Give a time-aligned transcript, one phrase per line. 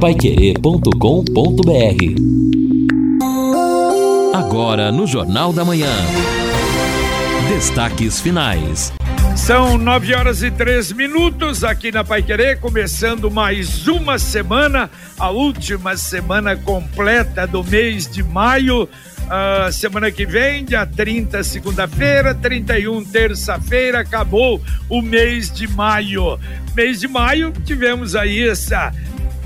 [0.00, 0.94] paiquerê.com.br
[4.32, 5.90] Agora no Jornal da Manhã.
[7.48, 8.92] Destaques finais.
[9.36, 14.88] São nove horas e três minutos aqui na Pai Querer, começando mais uma semana,
[15.18, 18.84] a última semana completa do mês de maio.
[18.84, 26.38] Uh, semana que vem, dia 30, segunda-feira, 31, terça-feira, acabou o mês de maio.
[26.76, 28.92] Mês de maio, tivemos aí essa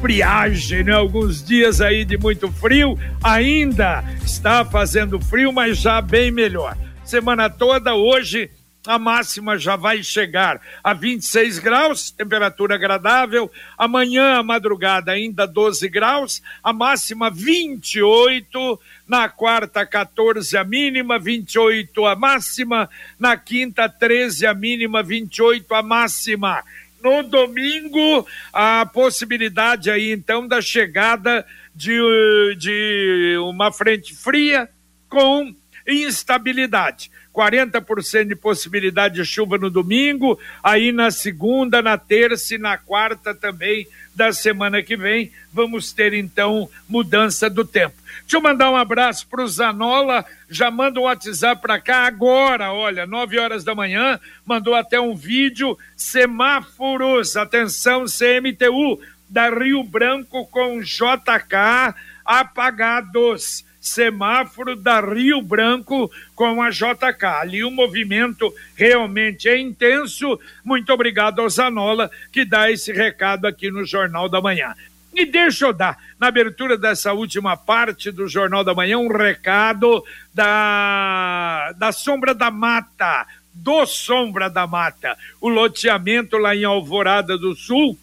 [0.03, 0.93] friagem, né?
[0.93, 6.77] Alguns dias aí de muito frio, ainda está fazendo frio, mas já bem melhor.
[7.05, 8.51] Semana toda, hoje
[8.85, 13.49] a máxima já vai chegar a 26 graus, temperatura agradável.
[13.79, 18.81] Amanhã, madrugada, ainda 12 graus, a máxima 28.
[19.07, 22.91] Na quarta, 14 a mínima, 28 a máxima.
[23.21, 26.65] Na quinta, 13 a mínima, 28 a máxima.
[27.03, 31.45] No domingo, a possibilidade aí então da chegada
[31.75, 34.69] de, de uma frente fria
[35.09, 35.55] com
[35.87, 37.11] instabilidade.
[37.33, 43.35] 40% de possibilidade de chuva no domingo, aí na segunda, na terça e na quarta
[43.35, 47.97] também da semana que vem, vamos ter então mudança do tempo.
[48.21, 52.73] Deixa eu mandar um abraço para o Zanola, já manda um WhatsApp para cá agora,
[52.73, 60.47] olha, 9 horas da manhã, mandou até um vídeo, semáforos, atenção CMTU, da Rio Branco
[60.47, 67.25] com JK apagados semáforo da Rio Branco com a JK.
[67.41, 70.39] Ali o movimento realmente é intenso.
[70.65, 74.75] Muito obrigado ao Zanola que dá esse recado aqui no Jornal da Manhã.
[75.15, 80.03] E deixa eu dar, na abertura dessa última parte do Jornal da Manhã, um recado
[80.33, 87.55] da, da Sombra da Mata, do Sombra da Mata, o loteamento lá em Alvorada do
[87.55, 87.99] Sul,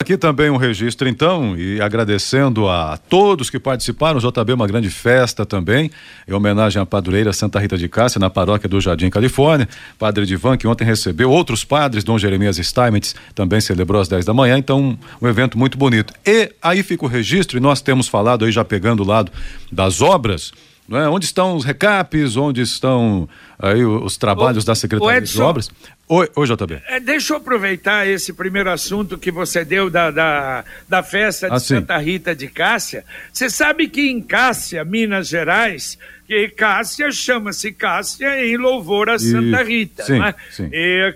[0.02, 4.20] Aqui também um registro, então, e agradecendo a todos que participaram.
[4.20, 5.90] O JB é uma grande festa também,
[6.28, 9.66] em homenagem à padroeira Santa Rita de Cássia, na paróquia do Jardim Califórnia.
[9.98, 14.34] Padre Divan, que ontem recebeu outros padres, Dom Jeremias Steinmetz, também celebrou às 10 da
[14.34, 14.58] manhã.
[14.58, 16.14] Então, um, evento muito bonito.
[16.26, 19.32] E aí fica o registro, e nós temos falado aí, já pegando o lado
[19.72, 20.52] das obras
[20.92, 21.08] é?
[21.08, 22.36] Onde estão os recaps?
[22.36, 23.28] Onde estão
[23.58, 25.72] aí os trabalhos o, da Secretaria Edson, de Obras?
[26.08, 26.82] Oi, oi JB.
[26.88, 31.56] É, deixa eu aproveitar esse primeiro assunto que você deu da, da, da festa de
[31.56, 33.06] ah, Santa Rita de Cássia.
[33.32, 35.98] Você sabe que em Cássia, Minas Gerais,
[36.28, 40.36] que Cássia chama-se Cássia em louvor a Santa Rita, sim, é?
[40.52, 40.70] sim.
[40.72, 41.16] E,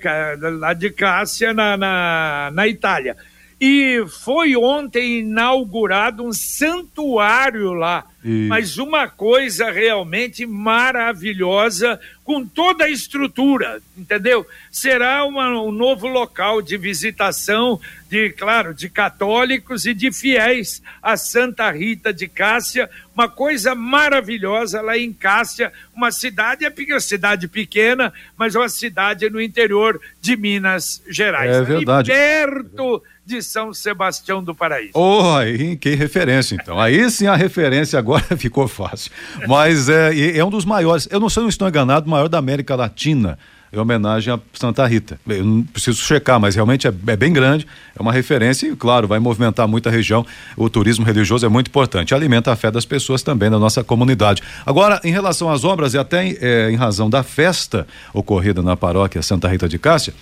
[0.59, 3.17] lá de Cássia na, na, na Itália.
[3.59, 8.05] E foi ontem inaugurado um santuário lá.
[8.27, 8.45] E...
[8.49, 14.45] Mas uma coisa realmente maravilhosa, com toda a estrutura, entendeu?
[14.69, 17.79] Será uma, um novo local de visitação
[18.09, 24.81] de, claro, de católicos e de fiéis a Santa Rita de Cássia, uma coisa maravilhosa
[24.81, 31.01] lá em Cássia, uma cidade, é cidade pequena, mas uma cidade no interior de Minas
[31.09, 31.55] Gerais.
[31.55, 32.11] É verdade.
[32.11, 34.91] Ali perto de São Sebastião do Paraíso.
[34.93, 36.79] Oh, aí, que referência, então.
[36.79, 39.11] Aí sim a referência agora ficou fácil.
[39.47, 42.75] Mas é, é um dos maiores, eu não sei, não estou enganado, maior da América
[42.75, 43.37] Latina
[43.71, 45.19] em homenagem a Santa Rita.
[45.27, 47.67] Eu não preciso checar, mas realmente é, é, bem grande,
[47.97, 50.25] é uma referência e, claro, vai movimentar muita região.
[50.55, 54.41] O turismo religioso é muito importante, alimenta a fé das pessoas também na nossa comunidade.
[54.65, 59.21] Agora, em relação às obras e até é, em razão da festa ocorrida na paróquia
[59.21, 60.13] Santa Rita de Cássia,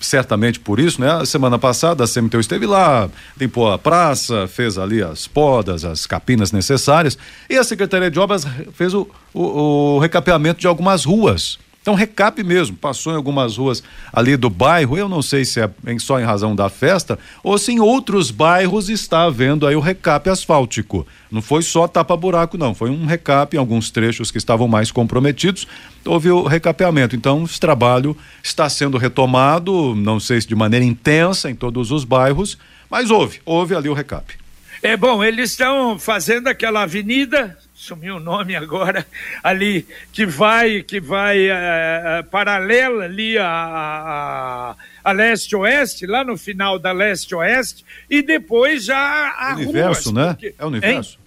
[0.00, 1.10] certamente por isso, né?
[1.10, 3.08] A semana passada a CMTU esteve lá,
[3.38, 7.18] limpou a praça, fez ali as podas, as capinas necessárias
[7.48, 12.44] e a Secretaria de Obras fez o, o, o recapeamento de algumas ruas então, recap
[12.44, 13.82] mesmo, passou em algumas ruas
[14.12, 17.72] ali do bairro, eu não sei se é só em razão da festa ou se
[17.72, 21.06] em outros bairros está havendo aí o recap asfáltico.
[21.30, 25.66] Não foi só tapa-buraco, não, foi um recap em alguns trechos que estavam mais comprometidos,
[26.04, 27.16] houve o recapeamento.
[27.16, 32.04] Então, esse trabalho está sendo retomado, não sei se de maneira intensa em todos os
[32.04, 32.58] bairros,
[32.90, 34.34] mas houve, houve ali o recap.
[34.82, 37.56] É bom, eles estão fazendo aquela avenida
[37.88, 39.06] sumiu o nome agora,
[39.42, 46.78] ali, que vai, que vai é, paralela ali a, a, a leste-oeste, lá no final
[46.78, 50.32] da leste-oeste, e depois já a Universo, ruas, né?
[50.32, 50.54] Porque...
[50.58, 51.18] É universo.
[51.18, 51.26] Hein?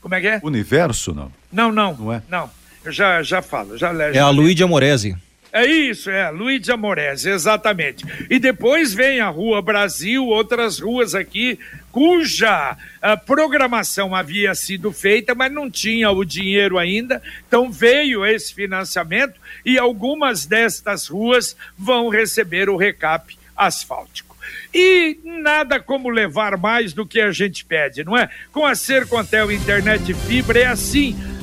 [0.00, 0.40] Como é que é?
[0.42, 1.30] Universo, não?
[1.52, 1.94] Não, não.
[1.94, 2.22] Não é?
[2.28, 2.50] Não.
[2.84, 3.76] Eu já, já falo.
[3.76, 5.16] Já, é já a Luíde Amorese.
[5.52, 8.04] É isso, é, Luiz Amorese, exatamente.
[8.30, 11.58] E depois vem a Rua Brasil, outras ruas aqui,
[11.90, 17.20] cuja ah, programação havia sido feita, mas não tinha o dinheiro ainda.
[17.48, 24.36] Então veio esse financiamento e algumas destas ruas vão receber o recap asfáltico.
[24.72, 28.28] E nada como levar mais do que a gente pede, não é?
[28.52, 31.16] Com a Sercontel Internet Fibra é assim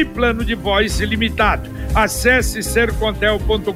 [0.00, 1.70] e plano de voz ilimitado.
[1.94, 3.72] Acesse sercontel.com.br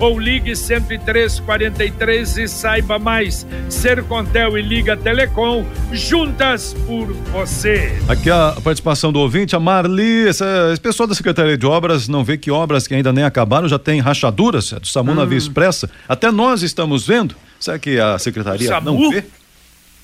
[0.00, 3.46] ou ligue 10343 e saiba mais.
[3.68, 7.92] Sercontel e Liga Telecom, juntas por você.
[8.08, 12.24] Aqui a participação do ouvinte, a Marli, essa, esse pessoal da Secretaria de Obras não
[12.24, 15.14] vê que obras que ainda nem acabaram já tem rachaduras, é do SAMU hum.
[15.14, 15.88] na Via Expressa.
[16.08, 17.36] Até nós estamos vendo.
[17.60, 19.24] Será que a Secretaria não vê?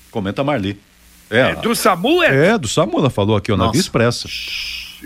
[0.09, 0.79] Comenta a Marli.
[1.29, 2.47] É, é, do SAMU é?
[2.49, 4.27] É, do SAMU, ela falou aqui, ó, na Via Expressa.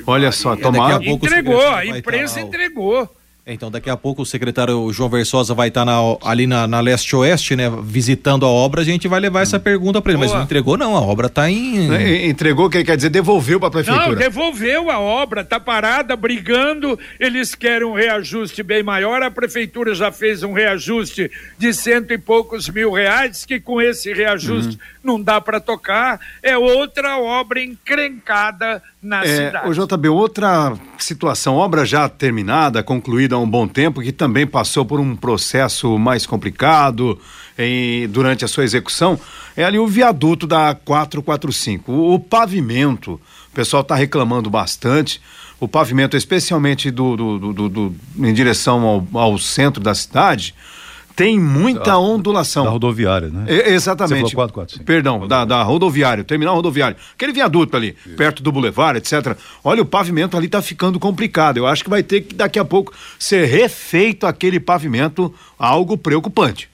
[0.07, 1.03] Olha só, tomar.
[1.03, 3.09] Entregou, a imprensa entregou.
[3.45, 5.91] Então, daqui a pouco o secretário João Versosa vai estar tá
[6.23, 7.69] ali na, na leste-oeste, né?
[7.83, 10.19] Visitando a obra, a gente vai levar essa pergunta para ele.
[10.19, 10.29] Boa.
[10.29, 10.95] Mas não entregou, não.
[10.95, 12.29] A obra está em.
[12.29, 14.07] Entregou, que quer dizer, devolveu para a prefeitura.
[14.07, 16.97] Não, devolveu a obra, está parada, brigando.
[17.19, 19.21] Eles querem um reajuste bem maior.
[19.21, 24.13] A prefeitura já fez um reajuste de cento e poucos mil reais, que com esse
[24.13, 25.01] reajuste uhum.
[25.03, 26.17] não dá para tocar.
[26.41, 29.69] É outra obra encrencada na é, cidade.
[29.69, 34.85] O JB, outra situação, obra já terminada, concluída há um bom tempo, que também passou
[34.85, 37.19] por um processo mais complicado
[37.57, 39.19] em, durante a sua execução,
[39.55, 41.91] é ali o viaduto da 445.
[41.91, 45.21] O, o pavimento, o pessoal está reclamando bastante,
[45.59, 50.53] o pavimento, especialmente do, do, do, do em direção ao, ao centro da cidade,
[51.15, 52.65] tem muita ondulação.
[52.65, 53.45] Da rodoviária, né?
[53.47, 54.33] É, exatamente.
[54.33, 56.97] 4, 4, Perdão, da, da rodoviária, terminal rodoviário.
[57.13, 58.15] Aquele viaduto ali, Isso.
[58.15, 59.37] perto do bulevar, etc.
[59.63, 61.57] Olha, o pavimento ali está ficando complicado.
[61.57, 66.72] Eu acho que vai ter que daqui a pouco ser refeito aquele pavimento, algo preocupante.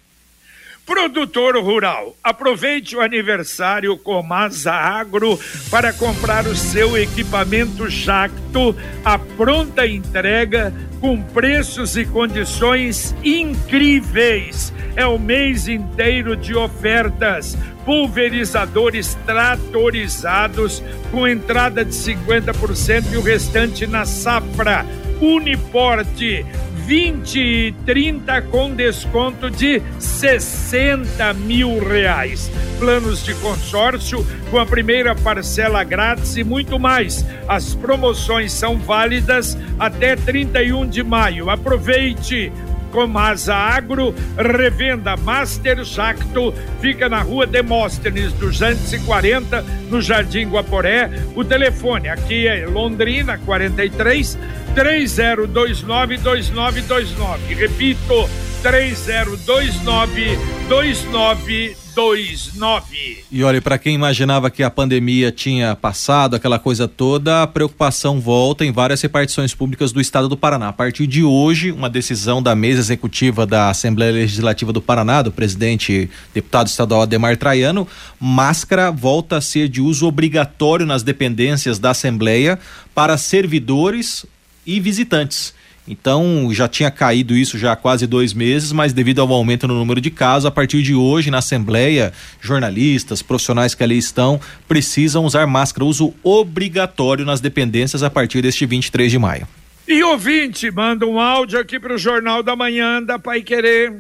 [0.90, 9.86] Produtor rural, aproveite o aniversário Comasa Agro para comprar o seu equipamento Jacto a pronta
[9.86, 14.74] entrega com preços e condições incríveis.
[14.96, 17.56] É o mês inteiro de ofertas.
[17.86, 24.84] Pulverizadores tratorizados com entrada de 50% e o restante na safra.
[25.22, 26.44] Uniporte
[26.90, 32.52] 20 e 30 com desconto de 60 mil reais.
[32.80, 37.24] Planos de consórcio com a primeira parcela grátis e muito mais.
[37.48, 41.52] As promoções são válidas até 31 de maio.
[41.52, 42.52] Aproveite!
[42.92, 51.08] Comasa Agro, revenda Master Jacto, fica na rua Demóstenes 240, no Jardim Guaporé.
[51.36, 54.36] O telefone aqui é Londrina 43
[54.74, 57.56] 3029 2929.
[57.56, 58.30] Repito,
[58.62, 63.24] 3029 2929.
[63.32, 68.20] E olha, para quem imaginava que a pandemia tinha passado, aquela coisa toda, a preocupação
[68.20, 70.70] volta em várias repartições públicas do estado do Paraná.
[70.70, 75.32] A partir de hoje, uma decisão da mesa executiva da Assembleia Legislativa do Paraná, do
[75.32, 77.88] presidente deputado estadual Ademar Traiano,
[78.20, 82.60] máscara volta a ser de uso obrigatório nas dependências da Assembleia
[82.94, 84.26] para servidores
[84.70, 85.54] e visitantes.
[85.88, 89.74] Então já tinha caído isso já há quase dois meses, mas devido ao aumento no
[89.74, 95.26] número de casos, a partir de hoje na Assembleia, jornalistas, profissionais que ali estão, precisam
[95.26, 99.48] usar máscara, uso obrigatório nas dependências a partir deste 23 de maio.
[99.88, 103.92] E ouvinte, manda um áudio aqui para o Jornal da Manhã da Pai Querer.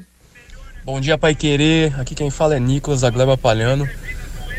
[0.85, 1.99] Bom dia, Pai Querer.
[1.99, 3.89] Aqui quem fala é Nicolas da Gleba Palhano.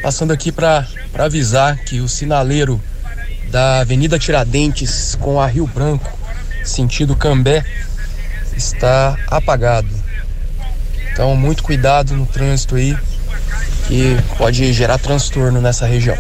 [0.02, 2.81] Passando aqui para avisar que o sinaleiro
[3.50, 6.11] da Avenida Tiradentes com a Rio Branco,
[6.64, 7.64] sentido Cambé,
[8.57, 9.88] está apagado.
[11.12, 12.97] Então, muito cuidado no trânsito aí,
[13.87, 16.16] que pode gerar transtorno nessa região.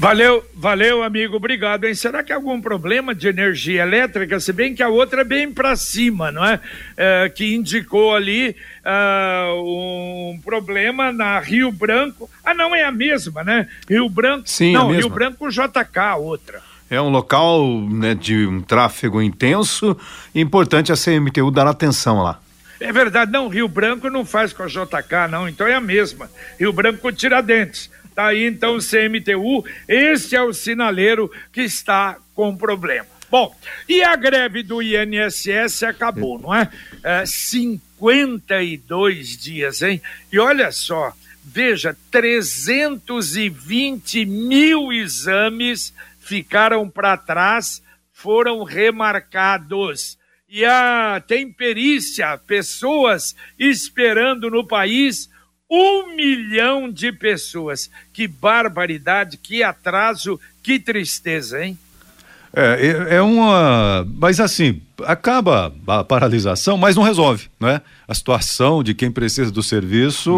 [0.00, 1.84] Valeu, valeu, amigo, obrigado.
[1.84, 1.92] Hein?
[1.92, 4.38] Será que há algum problema de energia elétrica?
[4.38, 6.60] Se bem que a outra é bem para cima, não é?
[6.96, 7.28] é?
[7.28, 12.30] Que indicou ali uh, um problema na Rio Branco.
[12.44, 13.66] Ah, não, é a mesma, né?
[13.90, 14.48] Rio Branco.
[14.48, 15.00] Sim, não, a mesma.
[15.02, 16.62] Rio Branco JK, a outra.
[16.88, 19.98] É um local né, de um tráfego intenso.
[20.32, 22.38] Importante a CMTU dar atenção lá.
[22.80, 26.30] É verdade, não, Rio Branco não faz com a JK, não, então é a mesma.
[26.56, 27.90] Rio Branco com Tiradentes.
[28.18, 33.06] Tá aí então o CMTU, esse é o sinaleiro que está com problema.
[33.30, 33.56] Bom,
[33.88, 36.68] e a greve do INSS acabou, não é?
[37.04, 40.02] é 52 dias, hein?
[40.32, 41.12] E olha só,
[41.44, 47.80] veja, 320 mil exames ficaram para trás,
[48.12, 50.18] foram remarcados.
[50.48, 55.30] E a, tem perícia, pessoas esperando no país
[55.70, 57.90] um milhão de pessoas.
[58.12, 61.78] Que barbaridade, que atraso, que tristeza, hein?
[62.54, 64.06] É, é, é uma.
[64.18, 67.80] Mas assim, acaba a paralisação, mas não resolve, né?
[68.06, 70.34] A situação de quem precisa do serviço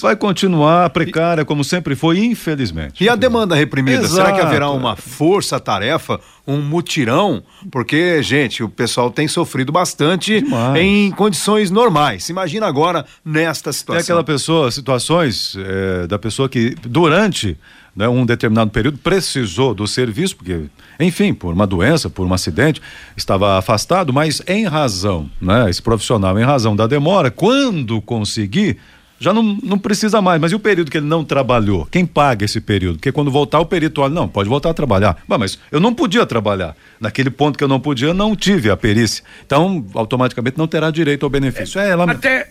[0.00, 3.02] vai continuar precária, como sempre foi, infelizmente.
[3.02, 4.02] E a demanda reprimida?
[4.02, 4.14] Exato.
[4.14, 7.42] Será que haverá uma força-tarefa, um mutirão?
[7.70, 10.82] Porque, gente, o pessoal tem sofrido bastante Demais.
[10.82, 12.28] em condições normais.
[12.28, 14.00] Imagina agora nesta situação.
[14.00, 17.56] É aquela pessoa, situações é, da pessoa que durante
[17.94, 20.62] né, um determinado período precisou do serviço, porque,
[20.98, 22.80] enfim, por uma doença, por um acidente,
[23.16, 28.78] estava afastado, mas em razão, né, esse profissional, em razão da demora, quando conseguir,
[29.22, 30.40] já não, não precisa mais.
[30.40, 31.86] Mas e o período que ele não trabalhou?
[31.86, 32.96] Quem paga esse período?
[32.96, 35.16] Porque quando voltar o perito olha, não, pode voltar a trabalhar.
[35.28, 36.74] Mas eu não podia trabalhar.
[37.00, 39.22] Naquele ponto que eu não podia, não tive a perícia.
[39.46, 41.80] Então, automaticamente não terá direito ao benefício.
[41.80, 42.10] É, ela...
[42.10, 42.50] Até,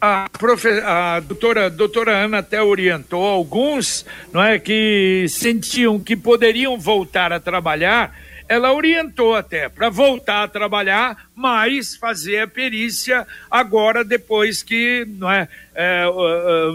[0.00, 6.78] a, profe, a doutora, doutora Ana até orientou alguns não é, que sentiam que poderiam
[6.78, 8.16] voltar a trabalhar.
[8.48, 15.30] Ela orientou até para voltar a trabalhar, mas fazer a perícia agora, depois que não
[15.30, 16.04] é, é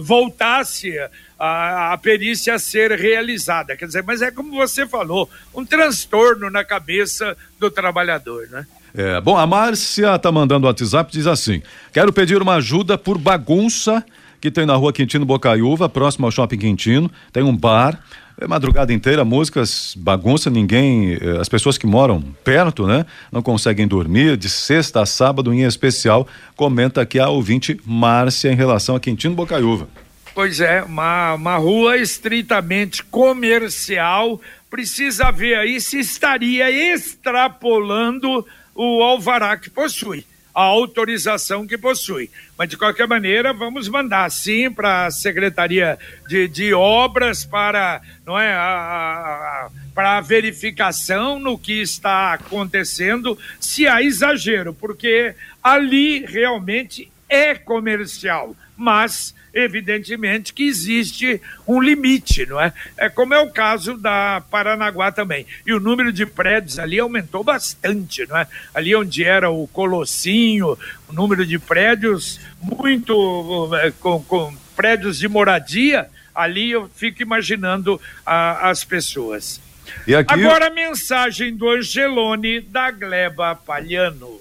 [0.04, 0.94] voltasse
[1.40, 3.76] a, a, perícia a ser realizada.
[3.76, 8.68] Quer dizer, mas é como você falou, um transtorno na cabeça do trabalhador, né?
[8.96, 13.18] É, bom, a Márcia tá mandando o WhatsApp, diz assim: quero pedir uma ajuda por
[13.18, 14.04] bagunça
[14.40, 17.10] que tem na rua Quintino Bocaiúva, próximo ao Shopping Quintino.
[17.32, 17.98] Tem um bar,
[18.38, 23.88] é madrugada inteira, músicas, bagunça, ninguém, é, as pessoas que moram perto, né, não conseguem
[23.88, 29.00] dormir, de sexta a sábado em especial, comenta aqui a ouvinte Márcia em relação a
[29.00, 29.88] Quintino Bocaiúva.
[30.36, 39.58] Pois é, uma, uma rua estritamente comercial, precisa ver aí se estaria extrapolando o alvará
[39.58, 40.26] que possui.
[40.54, 42.30] a autorização que possui.
[42.56, 48.40] Mas, de qualquer maneira, vamos mandar sim para a Secretaria de, de Obras para, não
[48.40, 56.24] é, a, a, para a verificação no que está acontecendo, se há exagero, porque ali
[56.26, 62.74] realmente é comercial, mas evidentemente que existe um limite, não é?
[62.98, 65.46] É como é o caso da Paranaguá também.
[65.66, 68.48] E o número de prédios ali aumentou bastante, não é?
[68.74, 75.28] Ali onde era o Colossinho, o número de prédios muito é, com, com prédios de
[75.28, 79.62] moradia, ali eu fico imaginando a, as pessoas.
[80.02, 80.34] Aqui...
[80.34, 84.40] Agora a mensagem do Angelone da Gleba Palhano.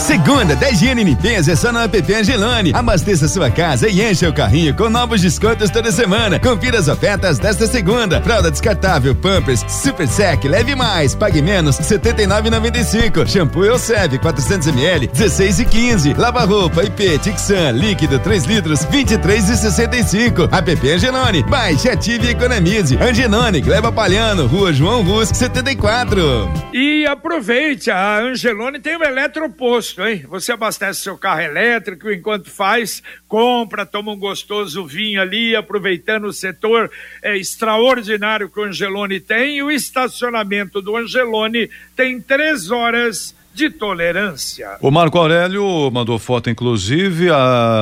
[0.00, 2.72] Segunda, 10 de limpeza é só na app Angelone.
[2.74, 6.38] Abasteça sua casa e encha o carrinho com novos descontos toda semana.
[6.40, 8.20] Confira as ofertas desta segunda.
[8.22, 13.28] Fralda descartável, Pampers, Super Sec, leve mais, pague menos, 79,95.
[13.28, 16.14] Shampoo Elseve, 400 ml, 16 e 15.
[16.14, 20.44] Lava roupa IP Tixan, líquido 3 litros, 23 e 65.
[20.50, 22.96] App Angelone, baixe, ative e economize.
[22.96, 26.50] Angelone, Gleba Palhano, Rua João Rus, 74.
[26.72, 30.24] E aproveite, a Angelone tem o eletroposto gosto, hein?
[30.28, 36.32] Você abastece seu carro elétrico enquanto faz, compra, toma um gostoso vinho ali, aproveitando o
[36.32, 36.90] setor
[37.22, 39.58] é, extraordinário que o Angelone tem.
[39.58, 44.76] E o estacionamento do Angelone tem três horas de tolerância.
[44.80, 47.28] O Marco Aurélio mandou foto, inclusive.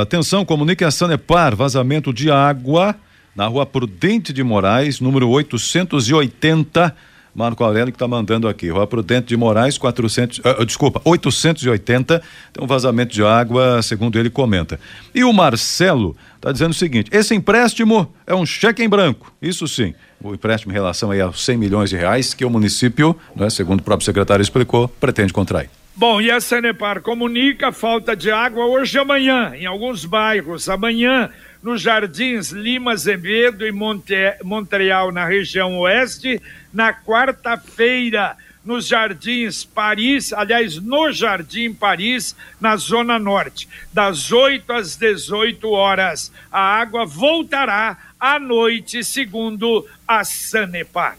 [0.01, 2.97] Atenção, comunique a Sanepar, vazamento de água
[3.37, 6.97] na rua Prudente de Moraes, número 880
[7.39, 8.69] Marco Aurélio que está mandando aqui.
[8.69, 12.21] Rua Prudente de Moraes, 400, uh, ah, desculpa, 880,
[12.53, 14.81] tem um vazamento de água, segundo ele comenta.
[15.15, 19.69] E o Marcelo está dizendo o seguinte: esse empréstimo é um cheque em branco, isso
[19.69, 19.95] sim.
[20.21, 23.79] O empréstimo em relação aí a 100 milhões de reais que o município, né, segundo
[23.79, 25.71] o próprio secretário explicou, pretende contrair.
[25.95, 30.69] Bom, e a Sanepar comunica falta de água hoje e amanhã, em alguns bairros.
[30.69, 31.31] Amanhã,
[31.63, 36.41] nos Jardins Lima Azevedo e Montreal, na região oeste.
[36.73, 44.97] Na quarta-feira, nos Jardins Paris, aliás, no Jardim Paris, na Zona Norte, das 8 às
[44.97, 46.33] 18 horas.
[46.53, 51.17] A água voltará à noite, segundo a Sanepar.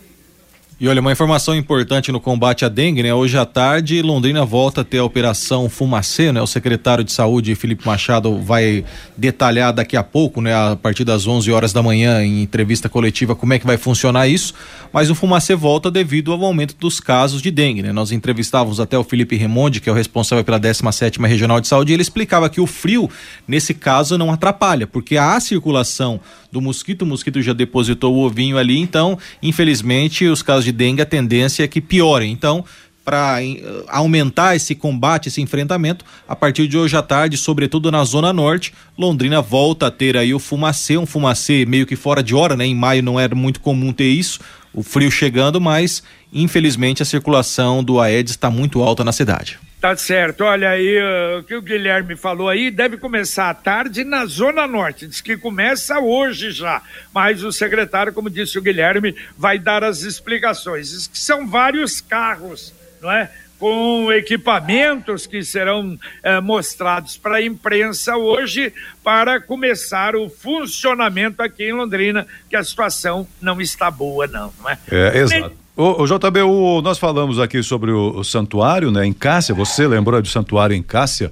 [0.81, 3.13] E olha, uma informação importante no combate à dengue, né?
[3.13, 6.41] Hoje à tarde, Londrina volta a ter a operação Fumacê, né?
[6.41, 8.85] O secretário de Saúde, Felipe Machado, vai
[9.17, 10.55] detalhar daqui a pouco, né?
[10.55, 14.29] A partir das 11 horas da manhã, em entrevista coletiva, como é que vai funcionar
[14.29, 14.53] isso.
[14.93, 17.91] Mas o Fumacê volta devido ao aumento dos casos de dengue, né?
[17.91, 21.91] Nós entrevistávamos até o Felipe Remonde, que é o responsável pela 17ª Regional de Saúde,
[21.91, 23.09] e ele explicava que o frio,
[23.45, 28.57] nesse caso, não atrapalha, porque há circulação do mosquito, o mosquito já depositou o ovinho
[28.57, 32.31] ali, então, infelizmente, os casos de dengue, a tendência é que piorem.
[32.31, 32.65] Então,
[33.09, 38.03] para eh, aumentar esse combate, esse enfrentamento, a partir de hoje à tarde, sobretudo na
[38.03, 42.35] Zona Norte, Londrina volta a ter aí o fumacê, um fumacê meio que fora de
[42.35, 42.65] hora, né?
[42.65, 44.39] Em maio não era muito comum ter isso,
[44.71, 49.57] o frio chegando, mas infelizmente a circulação do Aedes está muito alta na cidade.
[49.79, 50.43] Tá certo.
[50.43, 50.99] Olha aí,
[51.39, 55.07] o que o Guilherme falou aí, deve começar à tarde na Zona Norte.
[55.07, 56.81] Diz que começa hoje já.
[57.13, 60.89] Mas o secretário, como disse o Guilherme, vai dar as explicações.
[60.89, 63.31] Diz que são vários carros, não é?
[63.57, 71.65] Com equipamentos que serão eh, mostrados para a imprensa hoje para começar o funcionamento aqui
[71.65, 74.77] em Londrina, que a situação não está boa, não, não é?
[74.91, 75.68] É, exato.
[75.79, 79.87] O, o JB, o, nós falamos aqui sobre o, o, santuário, né, em Cássia, você
[79.87, 81.31] lembrou do santuário em Cássia,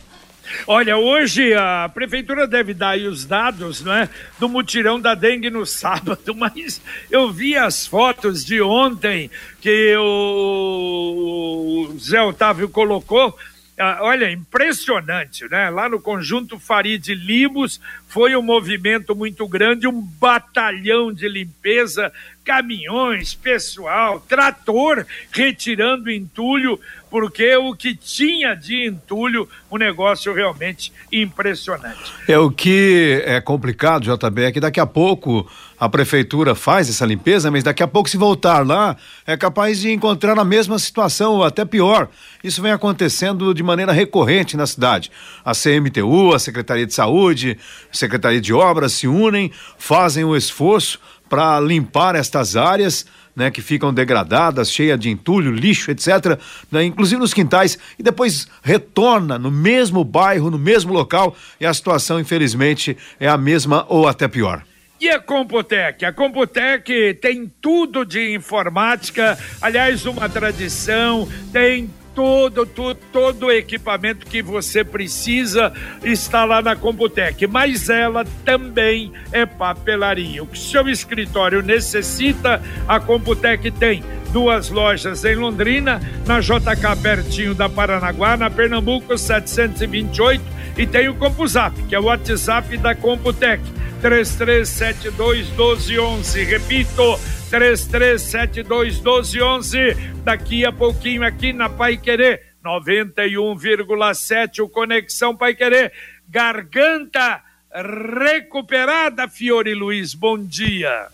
[0.67, 5.65] Olha, hoje a prefeitura deve dar aí os dados, né, do mutirão da dengue no
[5.67, 6.81] sábado, mas
[7.11, 9.31] eu vi as fotos de ontem
[9.61, 13.37] que o Zé Otávio colocou.
[13.77, 15.69] Ah, olha, impressionante, né?
[15.69, 22.13] Lá no conjunto Farid Limos foi um movimento muito grande, um batalhão de limpeza,
[22.45, 26.79] caminhões, pessoal, trator retirando entulho
[27.15, 32.13] porque o que tinha de entulho, um negócio realmente impressionante.
[32.27, 37.07] É o que é complicado, JB, é que daqui a pouco a prefeitura faz essa
[37.07, 41.35] limpeza, mas daqui a pouco, se voltar lá, é capaz de encontrar a mesma situação,
[41.35, 42.09] ou até pior.
[42.43, 45.09] Isso vem acontecendo de maneira recorrente na cidade.
[45.45, 47.57] A CMTU, a Secretaria de Saúde,
[47.93, 50.99] a Secretaria de Obras se unem, fazem o esforço
[51.35, 56.39] para limpar estas áreas né, que ficam degradadas, cheias de entulho, lixo, etc.,
[56.71, 61.75] né, inclusive nos quintais, e depois retorna no mesmo bairro, no mesmo local, e a
[61.75, 64.63] situação, infelizmente, é a mesma ou até pior.
[65.01, 66.05] E a Computec?
[66.05, 74.27] A Computec tem tudo de informática, aliás, uma tradição, tem todo, todo, todo o equipamento
[74.27, 75.73] que você precisa
[76.03, 80.43] está lá na Computec, mas ela também é papelaria.
[80.43, 87.55] O que seu escritório necessita, a Computec tem duas lojas em Londrina, na JK pertinho
[87.55, 93.63] da Paranaguá, na Pernambuco 728 e tem o CompuZap, que é o WhatsApp da Computec.
[94.01, 96.45] 3372 1211.
[96.45, 97.19] Repito,
[97.55, 99.97] 3372 1211.
[100.25, 105.93] Daqui a pouquinho aqui na Pai Querer 91,7 o Conexão Pai Querer.
[106.29, 107.41] Garganta
[107.73, 110.15] recuperada, Fiore Luiz.
[110.15, 111.07] Bom dia.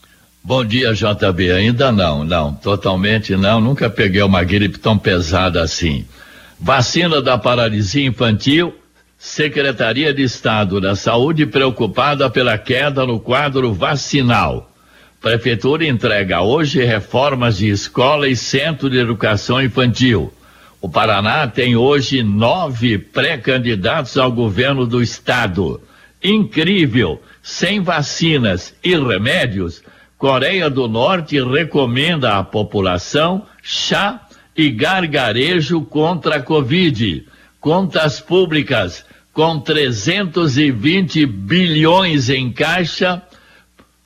[0.43, 1.51] Bom dia, JB.
[1.51, 3.61] Ainda não, não, totalmente não.
[3.61, 6.07] Nunca peguei uma gripe tão pesada assim.
[6.59, 8.75] Vacina da paralisia infantil.
[9.19, 14.70] Secretaria de Estado da Saúde preocupada pela queda no quadro vacinal.
[15.21, 20.33] Prefeitura entrega hoje reformas de escola e centro de educação infantil.
[20.81, 25.79] O Paraná tem hoje nove pré-candidatos ao governo do estado.
[26.25, 27.23] Incrível!
[27.43, 29.83] Sem vacinas e remédios,
[30.17, 37.27] Coreia do Norte recomenda à população chá e gargarejo contra a Covid.
[37.61, 39.05] Contas públicas
[39.35, 43.23] com 320 bilhões em caixa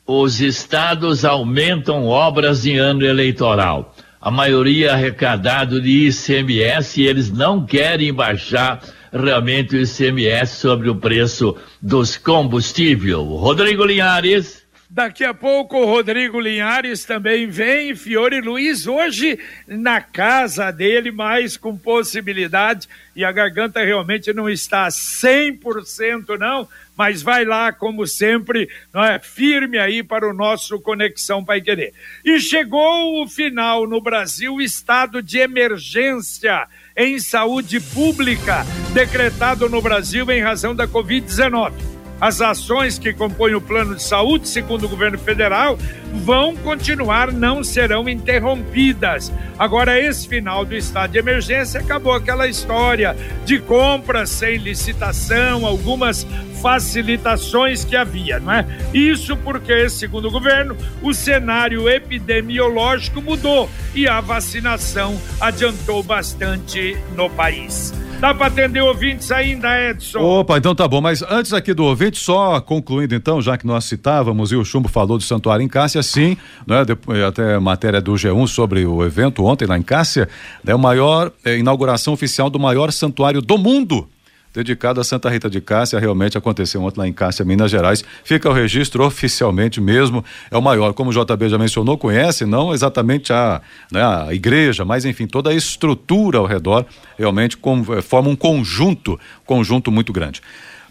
[0.07, 3.95] os estados aumentam obras em ano eleitoral.
[4.21, 8.81] A maioria arrecadado de ICMS e eles não querem baixar
[9.12, 13.17] realmente o ICMS sobre o preço dos combustíveis.
[13.17, 14.64] Rodrigo Linhares.
[14.90, 21.57] Daqui a pouco o Rodrigo Linhares também vem, Fiore Luiz, hoje na casa dele, mas
[21.57, 28.68] com possibilidade, e a garganta realmente não está 100% não, mas vai lá, como sempre,
[28.92, 29.18] não é?
[29.18, 31.92] firme aí para o nosso Conexão Pai Querer.
[32.24, 40.30] E chegou o final no Brasil, estado de emergência em saúde pública, decretado no Brasil
[40.30, 45.18] em razão da Covid-19 as ações que compõem o plano de saúde, segundo o governo
[45.18, 45.78] federal,
[46.14, 49.33] vão continuar, não serão interrompidas.
[49.59, 56.27] Agora, esse final do estado de emergência acabou aquela história de compras sem licitação, algumas
[56.62, 58.66] facilitações que havia, não é?
[58.94, 67.29] Isso porque, segundo o governo, o cenário epidemiológico mudou e a vacinação adiantou bastante no
[67.29, 67.92] país.
[68.24, 70.18] Dá para atender ouvintes ainda, Edson?
[70.18, 71.00] Opa, então tá bom.
[71.00, 74.88] Mas antes aqui do ouvinte, só concluindo então, já que nós citávamos e o Chumbo
[74.88, 76.37] falou do Santuário em Cássia, sim,
[76.67, 76.85] né?
[76.85, 80.29] Depois, até matéria do G1 sobre o evento ontem lá em Cássia,
[80.67, 84.09] é a maior é, inauguração oficial do maior santuário do mundo
[84.55, 88.05] dedicado a Santa Rita de Cássia, realmente aconteceu ontem lá em Cássia, Minas Gerais.
[88.23, 92.73] Fica o registro oficialmente mesmo, é o maior, como o JB já mencionou, conhece, não
[92.73, 96.87] exatamente a, né, a igreja, mas enfim, toda a estrutura ao redor
[97.19, 97.59] realmente
[97.97, 100.40] eh, forma um conjunto, conjunto muito grande.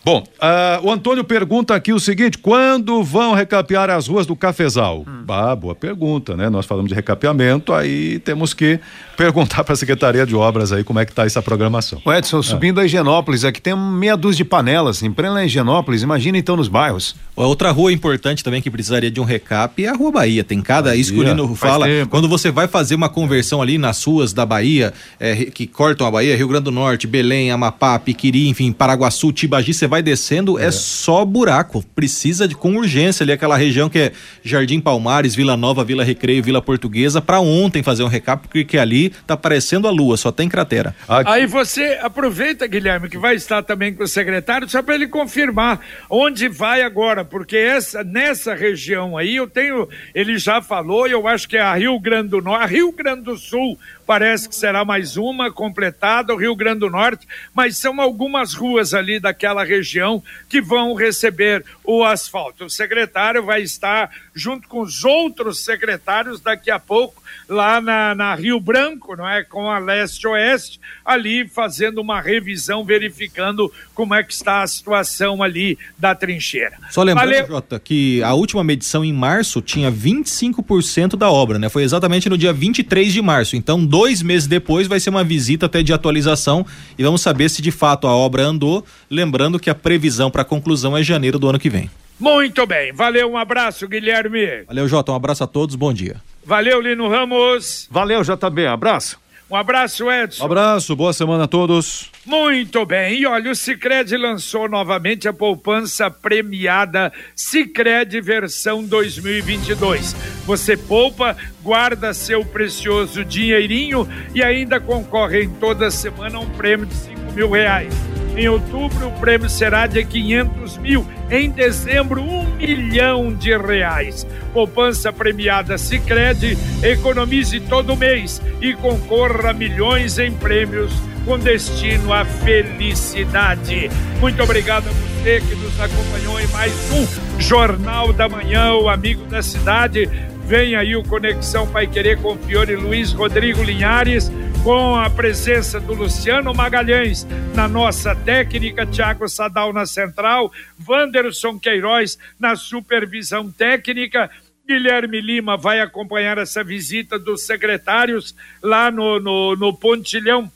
[0.06, 5.06] Bom, uh, o Antônio pergunta aqui o seguinte: quando vão recapear as ruas do Cafezal?
[5.08, 5.24] Hum.
[5.30, 6.50] Ah, boa pergunta, né?
[6.50, 8.82] Nós falamos de recapeamento, aí temos que
[9.16, 12.02] perguntar para a Secretaria de Obras aí como é que está essa programação.
[12.04, 12.44] O Edson, é.
[12.44, 16.68] subindo a Higienópolis, aqui tem meia dúzia de panelas, em plena Higienópolis, imagina então nos
[16.68, 17.16] bairros.
[17.36, 20.44] Outra rua importante também que precisaria de um recap é a Rua Bahia.
[20.44, 21.02] Tem cada, Bahia.
[21.02, 24.46] isso que o Lino fala, quando você vai fazer uma conversão ali nas ruas da
[24.46, 29.32] Bahia, é, que cortam a Bahia, Rio Grande do Norte, Belém, Amapá, Piquiri, enfim, Paraguaçu,
[29.32, 30.66] Tibagi, você vai descendo, é.
[30.66, 30.72] é.
[30.72, 31.84] só buraco.
[31.94, 34.12] Precisa de com urgência ali aquela região que é
[34.44, 39.12] Jardim Palmares, Vila Nova, Vila Recreio, Vila Portuguesa, para ontem fazer um recap, porque ali
[39.28, 40.96] tá parecendo a lua, só tem cratera.
[41.08, 41.30] Aqui.
[41.30, 45.80] Aí você aproveita, Guilherme, que vai estar também com o secretário, só para ele confirmar
[46.10, 51.48] onde vai agora, porque essa nessa região aí eu tenho, ele já falou, eu acho
[51.48, 54.84] que é a Rio Grande do Norte, a Rio Grande do Sul parece que será
[54.86, 60.22] mais uma completada, o Rio Grande do Norte, mas são algumas ruas ali daquela região
[60.50, 62.66] que vão receber o asfalto.
[62.66, 68.36] O secretário vai estar junto com os outros secretários daqui a pouco lá na, na
[68.36, 74.34] Rio Branco, não é, com a leste-oeste, ali fazendo uma revisão, verificando como é que
[74.34, 76.78] está a situação ali da trincheira.
[76.90, 77.48] Só lembrando, Valeu.
[77.48, 81.70] Jota, que a última medição em março tinha 25% da obra, né?
[81.70, 83.56] Foi exatamente no dia 23 de março.
[83.56, 86.66] Então, dois meses depois vai ser uma visita até de atualização
[86.98, 88.86] e vamos saber se de fato a obra andou.
[89.10, 91.90] Lembrando que a previsão para conclusão é janeiro do ano que vem.
[92.20, 94.64] Muito bem, valeu, um abraço, Guilherme.
[94.68, 96.22] Valeu, Jota, um abraço a todos, bom dia.
[96.46, 97.88] Valeu, Lino Ramos.
[97.90, 99.24] Valeu, JB, abraço.
[99.50, 100.42] Um abraço, Edson.
[100.42, 102.10] Um abraço, boa semana a todos.
[102.26, 110.16] Muito bem, e olha, o Cicred lançou novamente a poupança premiada Cicred versão 2022.
[110.46, 116.88] Você poupa, guarda seu precioso dinheirinho e ainda concorre em toda semana a um prêmio
[116.88, 117.94] de 5 mil reais.
[118.36, 121.06] Em outubro, o prêmio será de 500 mil.
[121.30, 124.26] Em dezembro, um milhão de reais.
[124.52, 130.92] Poupança premiada Sicredi economize todo mês e concorra a milhões em prêmios
[131.26, 133.90] com destino à felicidade.
[134.20, 139.26] Muito obrigado a você que nos acompanhou em mais um Jornal da Manhã, o amigo
[139.26, 140.10] da cidade.
[140.46, 144.30] Vem aí o Conexão Pai Querer com Fiore Luiz Rodrigo Linhares
[144.64, 150.54] com a presença do Luciano Magalhães na nossa técnica, Tiago Sadal na central,
[150.88, 154.32] Wanderson Queiroz na supervisão técnica.
[154.66, 160.50] Guilherme Lima vai acompanhar essa visita dos secretários lá no, no, no pontilhão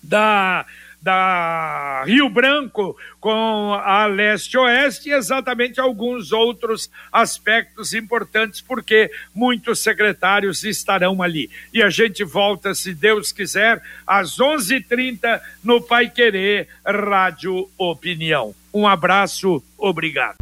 [0.00, 0.64] da
[1.04, 10.64] da Rio Branco com a leste-oeste e exatamente alguns outros aspectos importantes, porque muitos secretários
[10.64, 11.50] estarão ali.
[11.74, 17.68] E a gente volta, se Deus quiser, às 11:30 h 30 no Pai Querer Rádio
[17.76, 18.54] Opinião.
[18.72, 20.36] Um abraço, obrigado.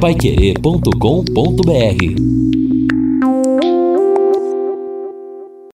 [0.00, 2.45] Paiquerê.com.br